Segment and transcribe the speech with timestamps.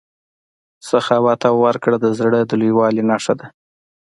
[0.89, 3.47] سخاوت او ورکړه د زړه د لویوالي نښه ده.